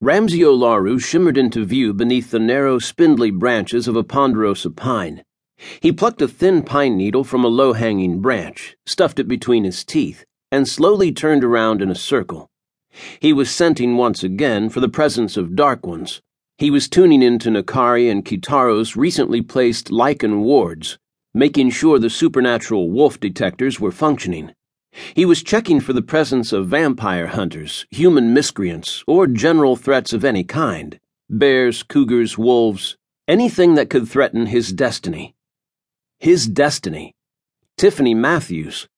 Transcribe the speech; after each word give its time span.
Ramsey 0.00 0.40
Olaru 0.40 1.00
shimmered 1.00 1.38
into 1.38 1.64
view 1.64 1.94
beneath 1.94 2.30
the 2.30 2.38
narrow, 2.38 2.78
spindly 2.78 3.30
branches 3.30 3.88
of 3.88 3.96
a 3.96 4.04
ponderosa 4.04 4.70
pine. 4.70 5.22
He 5.80 5.92
plucked 5.92 6.20
a 6.20 6.28
thin 6.28 6.62
pine 6.62 6.98
needle 6.98 7.24
from 7.24 7.42
a 7.42 7.48
low 7.48 7.72
hanging 7.72 8.20
branch, 8.20 8.76
stuffed 8.84 9.18
it 9.18 9.26
between 9.26 9.64
his 9.64 9.82
teeth, 9.82 10.24
and 10.52 10.68
slowly 10.68 11.10
turned 11.10 11.42
around 11.42 11.80
in 11.80 11.90
a 11.90 11.94
circle. 11.94 12.50
He 13.18 13.32
was 13.32 13.50
scenting 13.50 13.96
once 13.96 14.22
again 14.22 14.68
for 14.68 14.80
the 14.80 14.90
presence 14.90 15.38
of 15.38 15.56
dark 15.56 15.86
ones. 15.86 16.20
He 16.58 16.70
was 16.70 16.88
tuning 16.88 17.22
into 17.22 17.48
Nachari 17.48 18.10
and 18.10 18.24
Kitaro's 18.24 18.96
recently 18.96 19.40
placed 19.40 19.90
lichen 19.90 20.42
wards, 20.42 20.98
making 21.32 21.70
sure 21.70 21.98
the 21.98 22.10
supernatural 22.10 22.90
wolf 22.90 23.18
detectors 23.18 23.80
were 23.80 23.90
functioning. 23.90 24.52
He 25.14 25.24
was 25.24 25.42
checking 25.42 25.80
for 25.80 25.92
the 25.92 26.02
presence 26.02 26.52
of 26.52 26.68
vampire 26.68 27.26
hunters, 27.26 27.86
human 27.90 28.32
miscreants, 28.32 29.02
or 29.06 29.26
general 29.26 29.76
threats 29.76 30.12
of 30.12 30.24
any 30.24 30.44
kind 30.44 30.98
bears, 31.28 31.82
cougars, 31.82 32.38
wolves, 32.38 32.96
anything 33.26 33.74
that 33.74 33.90
could 33.90 34.08
threaten 34.08 34.46
his 34.46 34.72
destiny. 34.72 35.34
His 36.18 36.46
destiny. 36.46 37.14
Tiffany 37.76 38.14
Matthews. 38.14 38.88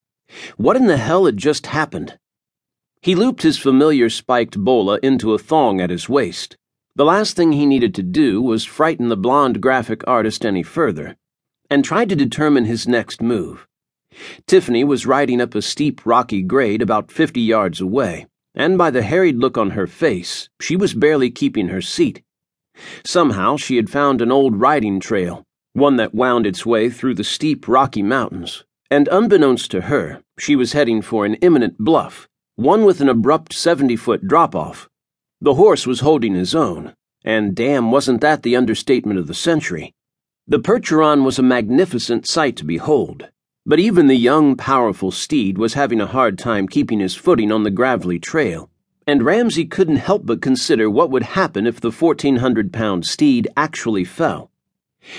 What 0.56 0.76
in 0.76 0.86
the 0.86 0.96
hell 0.96 1.24
had 1.24 1.36
just 1.36 1.66
happened? 1.66 2.18
He 3.00 3.14
looped 3.14 3.42
his 3.42 3.58
familiar 3.58 4.10
spiked 4.10 4.58
bola 4.58 4.98
into 5.02 5.32
a 5.32 5.38
thong 5.38 5.80
at 5.80 5.90
his 5.90 6.08
waist. 6.08 6.56
The 6.94 7.04
last 7.04 7.36
thing 7.36 7.52
he 7.52 7.66
needed 7.66 7.94
to 7.94 8.02
do 8.02 8.42
was 8.42 8.64
frighten 8.64 9.08
the 9.08 9.16
blonde 9.16 9.60
graphic 9.60 10.02
artist 10.06 10.44
any 10.44 10.62
further, 10.62 11.16
and 11.70 11.84
tried 11.84 12.08
to 12.08 12.16
determine 12.16 12.64
his 12.64 12.88
next 12.88 13.22
move. 13.22 13.66
Tiffany 14.46 14.82
was 14.82 15.06
riding 15.06 15.40
up 15.40 15.54
a 15.54 15.60
steep, 15.60 16.06
rocky 16.06 16.40
grade 16.40 16.80
about 16.80 17.12
fifty 17.12 17.40
yards 17.40 17.80
away, 17.80 18.26
and 18.54 18.78
by 18.78 18.90
the 18.90 19.02
harried 19.02 19.36
look 19.36 19.58
on 19.58 19.70
her 19.70 19.86
face, 19.86 20.48
she 20.60 20.76
was 20.76 20.94
barely 20.94 21.30
keeping 21.30 21.68
her 21.68 21.82
seat. 21.82 22.22
Somehow 23.04 23.56
she 23.56 23.76
had 23.76 23.90
found 23.90 24.22
an 24.22 24.32
old 24.32 24.60
riding 24.60 25.00
trail, 25.00 25.44
one 25.74 25.96
that 25.96 26.14
wound 26.14 26.46
its 26.46 26.64
way 26.64 26.88
through 26.88 27.14
the 27.14 27.24
steep, 27.24 27.68
rocky 27.68 28.02
mountains, 28.02 28.64
and 28.90 29.08
unbeknownst 29.08 29.70
to 29.70 29.82
her, 29.82 30.22
she 30.38 30.56
was 30.56 30.72
heading 30.72 31.02
for 31.02 31.26
an 31.26 31.34
imminent 31.34 31.76
bluff, 31.78 32.28
one 32.54 32.84
with 32.84 33.00
an 33.00 33.08
abrupt 33.08 33.52
70 33.52 33.96
foot 33.96 34.26
drop 34.26 34.54
off. 34.54 34.88
The 35.40 35.54
horse 35.54 35.86
was 35.86 36.00
holding 36.00 36.34
his 36.34 36.54
own, 36.54 36.94
and 37.24 37.54
damn, 37.54 37.90
wasn't 37.90 38.22
that 38.22 38.42
the 38.42 38.56
understatement 38.56 39.18
of 39.18 39.26
the 39.26 39.34
century? 39.34 39.92
The 40.46 40.60
Percheron 40.60 41.24
was 41.24 41.38
a 41.38 41.42
magnificent 41.42 42.26
sight 42.26 42.56
to 42.56 42.64
behold 42.64 43.28
but 43.68 43.80
even 43.80 44.06
the 44.06 44.14
young, 44.14 44.54
powerful 44.54 45.10
steed 45.10 45.58
was 45.58 45.74
having 45.74 46.00
a 46.00 46.06
hard 46.06 46.38
time 46.38 46.68
keeping 46.68 47.00
his 47.00 47.16
footing 47.16 47.50
on 47.50 47.64
the 47.64 47.70
gravelly 47.70 48.16
trail, 48.16 48.70
and 49.08 49.24
Ramsey 49.24 49.64
couldn't 49.64 49.96
help 49.96 50.24
but 50.24 50.40
consider 50.40 50.88
what 50.88 51.10
would 51.10 51.24
happen 51.24 51.66
if 51.66 51.80
the 51.80 51.90
1,400 51.90 52.72
pound 52.72 53.04
steed 53.04 53.48
actually 53.56 54.04
fell. 54.04 54.52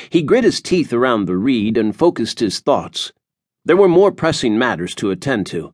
He 0.10 0.22
grit 0.22 0.46
his 0.46 0.62
teeth 0.62 0.94
around 0.94 1.26
the 1.26 1.36
reed 1.36 1.78
and 1.78 1.94
focused 1.94 2.40
his 2.40 2.62
thoughts. 2.62 3.12
There 3.66 3.76
were 3.76 3.90
more 3.90 4.14
pressing 4.14 4.58
matters 4.58 4.96
to 4.96 5.12
attend 5.12 5.46
to, 5.48 5.74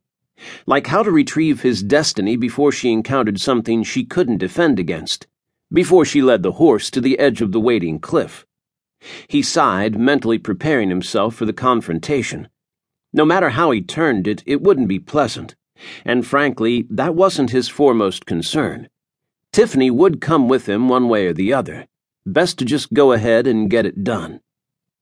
like 0.65 0.87
how 0.87 1.03
to 1.03 1.11
retrieve 1.11 1.61
his 1.61 1.83
destiny 1.83 2.35
before 2.35 2.71
she 2.71 2.91
encountered 2.91 3.39
something 3.39 3.83
she 3.83 4.03
couldn't 4.03 4.39
defend 4.39 4.79
against, 4.79 5.27
before 5.71 6.05
she 6.05 6.23
led 6.23 6.41
the 6.41 6.53
horse 6.53 6.89
to 6.89 7.01
the 7.01 7.19
edge 7.19 7.39
of 7.39 7.51
the 7.51 7.59
waiting 7.59 7.99
cliff. 7.99 8.47
He 9.27 9.43
sighed, 9.43 9.95
mentally 9.99 10.39
preparing 10.39 10.89
himself 10.89 11.35
for 11.35 11.45
the 11.45 11.53
confrontation. 11.53 12.47
No 13.13 13.25
matter 13.25 13.49
how 13.49 13.71
he 13.71 13.81
turned 13.81 14.27
it, 14.27 14.43
it 14.45 14.61
wouldn't 14.61 14.87
be 14.87 14.99
pleasant. 14.99 15.55
And 16.03 16.25
frankly, 16.25 16.87
that 16.89 17.15
wasn't 17.15 17.51
his 17.51 17.69
foremost 17.69 18.25
concern. 18.25 18.89
Tiffany 19.51 19.91
would 19.91 20.19
come 20.19 20.47
with 20.47 20.67
him 20.67 20.89
one 20.89 21.07
way 21.07 21.27
or 21.27 21.33
the 21.33 21.53
other. 21.53 21.87
Best 22.25 22.57
to 22.59 22.65
just 22.65 22.93
go 22.93 23.11
ahead 23.11 23.45
and 23.45 23.69
get 23.69 23.85
it 23.85 24.03
done. 24.03 24.39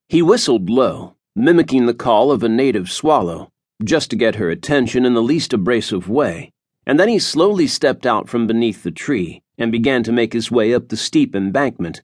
He 0.09 0.21
whistled 0.21 0.69
low, 0.69 1.15
mimicking 1.35 1.85
the 1.85 1.93
call 1.93 2.31
of 2.31 2.43
a 2.43 2.49
native 2.49 2.91
swallow, 2.91 3.51
just 3.83 4.09
to 4.09 4.17
get 4.17 4.35
her 4.35 4.50
attention 4.50 5.05
in 5.05 5.13
the 5.13 5.21
least 5.21 5.53
abrasive 5.53 6.09
way, 6.09 6.51
and 6.85 7.00
then 7.00 7.07
he 7.07 7.19
slowly 7.19 7.67
stepped 7.67 8.05
out 8.05 8.27
from 8.27 8.47
beneath 8.47 8.83
the 8.83 8.91
tree 8.91 9.41
and 9.57 9.71
began 9.71 10.03
to 10.03 10.11
make 10.11 10.33
his 10.33 10.51
way 10.51 10.73
up 10.73 10.89
the 10.89 10.97
steep 10.97 11.35
embankment, 11.35 12.01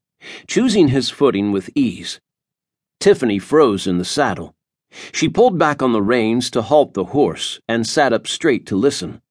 choosing 0.48 0.88
his 0.88 1.10
footing 1.10 1.52
with 1.52 1.70
ease. 1.76 2.22
Tiffany 3.00 3.40
froze 3.40 3.88
in 3.88 3.98
the 3.98 4.06
saddle. 4.06 4.56
She 5.12 5.30
pulled 5.30 5.58
back 5.58 5.82
on 5.82 5.94
the 5.94 6.02
reins 6.02 6.50
to 6.52 6.62
halt 6.62 6.94
the 6.94 7.06
horse 7.06 7.60
and 7.68 7.88
sat 7.88 8.14
up 8.14 8.28
straight 8.28 8.66
to 8.68 8.76
listen. 8.76 9.22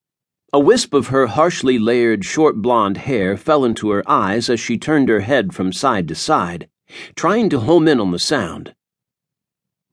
A 0.53 0.61
wisp 0.61 0.95
of 0.95 1.09
her 1.09 1.27
harshly 1.27 1.79
layered 1.79 2.25
short 2.25 2.57
blonde 2.57 2.99
hair 2.99 3.37
fell 3.37 3.65
into 3.65 3.91
her 3.91 4.03
eyes 4.09 4.51
as 4.51 4.61
she 4.61 4.79
turned 4.79 5.09
her 5.09 5.21
head 5.21 5.55
from 5.55 5.73
side 5.73 6.09
to 6.09 6.15
side, 6.15 6.69
trying 7.15 7.49
to 7.51 7.61
home 7.61 7.89
in 7.89 8.01
on 8.01 8.11
the 8.11 8.19
sound. 8.19 8.75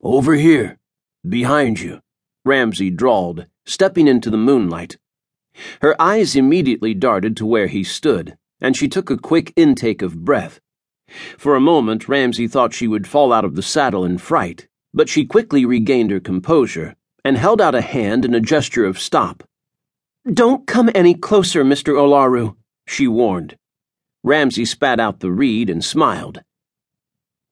Over 0.02 0.35
here, 0.35 0.79
behind 1.28 1.79
you, 1.79 2.02
Ramsey 2.44 2.90
drawled, 2.90 3.46
stepping 3.66 4.07
into 4.07 4.29
the 4.29 4.38
moonlight. 4.38 4.97
Her 5.81 6.00
eyes 6.02 6.35
immediately 6.35 6.94
darted 6.94 7.38
to 7.38 7.46
where 7.46 7.68
he 7.68 7.84
stood, 7.84 8.38
and 8.59 8.75
she 8.75 8.88
took 8.88 9.09
a 9.09 9.18
quick 9.18 9.53
intake 9.56 10.02
of 10.02 10.25
breath. 10.25 10.59
For 11.38 11.56
a 11.56 11.62
moment, 11.62 12.09
Ramsey 12.09 12.47
thought 12.47 12.73
she 12.73 12.88
would 12.88 13.07
fall 13.07 13.31
out 13.31 13.46
of 13.46 13.56
the 13.56 13.62
saddle 13.62 14.03
in 14.03 14.18
fright 14.18 14.68
but 14.93 15.09
she 15.09 15.25
quickly 15.25 15.65
regained 15.65 16.11
her 16.11 16.19
composure 16.19 16.95
and 17.25 17.37
held 17.37 17.61
out 17.61 17.75
a 17.75 17.81
hand 17.81 18.25
in 18.25 18.33
a 18.33 18.39
gesture 18.39 18.85
of 18.85 18.99
stop. 18.99 19.43
Don't 20.31 20.67
come 20.67 20.89
any 20.93 21.15
closer, 21.15 21.63
Mr. 21.63 21.93
Olaru, 21.93 22.55
she 22.87 23.07
warned. 23.07 23.57
Ramsey 24.23 24.65
spat 24.65 24.99
out 24.99 25.19
the 25.19 25.31
reed 25.31 25.69
and 25.69 25.83
smiled. 25.83 26.41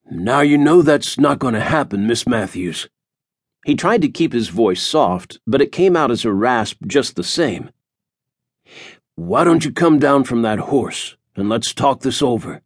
Now 0.09 0.41
you 0.41 0.57
know 0.57 0.81
that's 0.81 1.19
not 1.19 1.39
going 1.39 1.53
to 1.53 1.61
happen, 1.61 2.07
Miss 2.07 2.27
Matthews. 2.27 2.87
He 3.65 3.75
tried 3.75 4.01
to 4.01 4.09
keep 4.09 4.33
his 4.33 4.49
voice 4.49 4.81
soft, 4.81 5.39
but 5.45 5.61
it 5.61 5.71
came 5.71 5.95
out 5.95 6.11
as 6.11 6.25
a 6.25 6.33
rasp 6.33 6.85
just 6.87 7.15
the 7.15 7.23
same. 7.23 7.69
Why 9.15 9.43
don't 9.43 9.63
you 9.63 9.71
come 9.71 9.99
down 9.99 10.23
from 10.23 10.41
that 10.41 10.59
horse 10.59 11.15
and 11.35 11.47
let's 11.47 11.73
talk 11.73 12.01
this 12.01 12.21
over? 12.21 12.61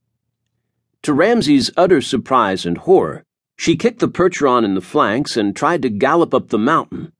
To 1.03 1.13
Ramsey's 1.13 1.69
utter 1.75 2.01
surprise 2.01 2.65
and 2.65 2.77
horror, 2.77 3.25
she 3.57 3.75
kicked 3.75 3.99
the 3.99 4.07
Percheron 4.07 4.63
in 4.63 4.75
the 4.75 4.81
flanks 4.81 5.37
and 5.37 5.55
tried 5.55 5.81
to 5.81 5.89
gallop 5.89 6.33
up 6.33 6.49
the 6.49 6.57
mountain. 6.57 7.11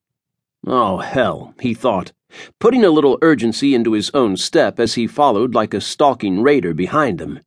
Oh, 0.67 0.97
hell, 0.97 1.53
he 1.61 1.73
thought, 1.73 2.11
putting 2.59 2.83
a 2.83 2.89
little 2.89 3.17
urgency 3.21 3.73
into 3.73 3.93
his 3.93 4.09
own 4.13 4.35
step 4.37 4.79
as 4.79 4.95
he 4.95 5.07
followed 5.07 5.53
like 5.53 5.73
a 5.73 5.81
stalking 5.81 6.41
raider 6.41 6.73
behind 6.73 7.19
them. 7.19 7.39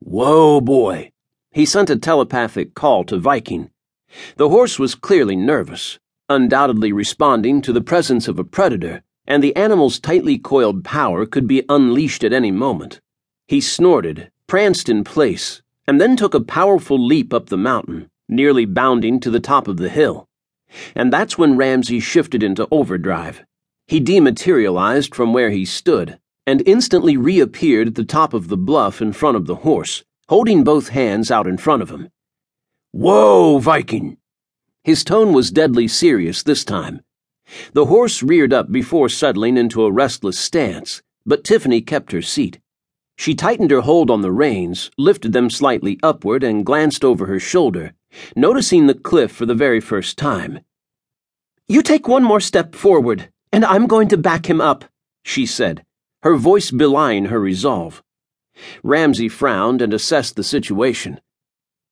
Whoa, 0.00 0.60
boy! 0.60 1.10
He 1.52 1.64
sent 1.64 1.90
a 1.90 1.96
telepathic 1.96 2.74
call 2.74 3.04
to 3.04 3.18
Viking. 3.18 3.70
The 4.36 4.48
horse 4.48 4.78
was 4.78 4.94
clearly 4.94 5.36
nervous, 5.36 5.98
undoubtedly 6.28 6.92
responding 6.92 7.62
to 7.62 7.72
the 7.72 7.80
presence 7.80 8.28
of 8.28 8.38
a 8.38 8.44
predator, 8.44 9.02
and 9.26 9.42
the 9.42 9.56
animal's 9.56 9.98
tightly 9.98 10.38
coiled 10.38 10.84
power 10.84 11.26
could 11.26 11.46
be 11.46 11.64
unleashed 11.68 12.24
at 12.24 12.32
any 12.32 12.50
moment. 12.50 13.00
He 13.46 13.60
snorted, 13.60 14.30
pranced 14.46 14.88
in 14.88 15.04
place, 15.04 15.62
and 15.88 15.98
then 15.98 16.16
took 16.16 16.34
a 16.34 16.40
powerful 16.40 17.02
leap 17.02 17.32
up 17.32 17.46
the 17.46 17.56
mountain, 17.56 18.10
nearly 18.28 18.66
bounding 18.66 19.18
to 19.18 19.30
the 19.30 19.40
top 19.40 19.66
of 19.66 19.78
the 19.78 19.88
hill. 19.88 20.28
And 20.94 21.10
that's 21.10 21.38
when 21.38 21.56
Ramsey 21.56 21.98
shifted 21.98 22.42
into 22.42 22.68
overdrive. 22.70 23.42
He 23.86 23.98
dematerialized 23.98 25.14
from 25.14 25.32
where 25.32 25.48
he 25.48 25.64
stood 25.64 26.18
and 26.46 26.62
instantly 26.66 27.16
reappeared 27.16 27.88
at 27.88 27.94
the 27.94 28.04
top 28.04 28.34
of 28.34 28.48
the 28.48 28.56
bluff 28.56 29.00
in 29.00 29.14
front 29.14 29.38
of 29.38 29.46
the 29.46 29.56
horse, 29.56 30.04
holding 30.28 30.62
both 30.62 30.90
hands 30.90 31.30
out 31.30 31.46
in 31.46 31.56
front 31.56 31.80
of 31.80 31.90
him. 31.90 32.10
Whoa, 32.92 33.58
Viking! 33.58 34.18
His 34.84 35.02
tone 35.04 35.32
was 35.32 35.50
deadly 35.50 35.88
serious 35.88 36.42
this 36.42 36.64
time. 36.64 37.00
The 37.72 37.86
horse 37.86 38.22
reared 38.22 38.52
up 38.52 38.70
before 38.70 39.08
settling 39.08 39.56
into 39.56 39.84
a 39.84 39.90
restless 39.90 40.38
stance, 40.38 41.00
but 41.24 41.44
Tiffany 41.44 41.80
kept 41.80 42.12
her 42.12 42.20
seat. 42.20 42.60
She 43.18 43.34
tightened 43.34 43.72
her 43.72 43.80
hold 43.80 44.10
on 44.10 44.20
the 44.20 44.30
reins, 44.30 44.92
lifted 44.96 45.32
them 45.32 45.50
slightly 45.50 45.98
upward, 46.04 46.44
and 46.44 46.64
glanced 46.64 47.04
over 47.04 47.26
her 47.26 47.40
shoulder, 47.40 47.92
noticing 48.36 48.86
the 48.86 48.94
cliff 48.94 49.32
for 49.32 49.44
the 49.44 49.56
very 49.56 49.80
first 49.80 50.16
time. 50.16 50.60
You 51.66 51.82
take 51.82 52.06
one 52.06 52.22
more 52.22 52.38
step 52.38 52.76
forward, 52.76 53.28
and 53.52 53.64
I'm 53.64 53.88
going 53.88 54.06
to 54.08 54.16
back 54.16 54.48
him 54.48 54.60
up, 54.60 54.84
she 55.24 55.46
said, 55.46 55.84
her 56.22 56.36
voice 56.36 56.70
belying 56.70 57.24
her 57.24 57.40
resolve. 57.40 58.04
Ramsey 58.84 59.28
frowned 59.28 59.82
and 59.82 59.92
assessed 59.92 60.36
the 60.36 60.44
situation. 60.44 61.20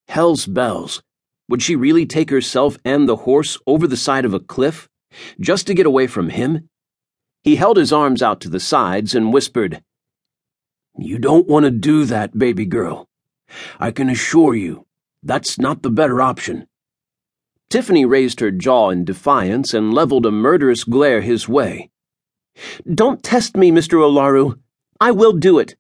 Hell's 0.06 0.46
bells. 0.46 1.02
Would 1.49 1.61
she 1.61 1.75
really 1.75 2.06
take 2.06 2.31
herself 2.31 2.79
and 2.84 3.08
the 3.08 3.17
horse 3.17 3.58
over 3.67 3.88
the 3.88 3.96
side 3.96 4.25
of 4.25 4.32
a 4.32 4.40
cliff, 4.40 4.88
just 5.40 5.67
to 5.67 5.75
get 5.75 5.87
away 5.87 6.06
from 6.06 6.29
him? 6.29 6.69
He 7.43 7.56
held 7.56 7.79
his 7.79 7.93
arms 7.93 8.22
out 8.22 8.40
to 8.43 8.49
the 8.49 8.61
sides 8.61 9.12
and 9.12 9.32
whispered, 9.32 9.82
you 10.98 11.19
don't 11.19 11.46
want 11.46 11.64
to 11.64 11.70
do 11.70 12.04
that, 12.04 12.38
baby 12.38 12.64
girl. 12.64 13.08
I 13.78 13.90
can 13.90 14.10
assure 14.10 14.54
you, 14.54 14.87
that's 15.22 15.58
not 15.58 15.82
the 15.82 15.90
better 15.90 16.20
option. 16.20 16.66
Tiffany 17.69 18.04
raised 18.04 18.40
her 18.40 18.50
jaw 18.50 18.90
in 18.90 19.04
defiance 19.04 19.75
and 19.75 19.93
leveled 19.93 20.25
a 20.25 20.31
murderous 20.31 20.84
glare 20.84 21.20
his 21.20 21.48
way. 21.48 21.90
Don't 22.93 23.22
test 23.22 23.56
me, 23.56 23.70
Mr. 23.70 23.98
Olaru. 23.98 24.58
I 25.00 25.10
will 25.10 25.32
do 25.32 25.58
it. 25.58 25.76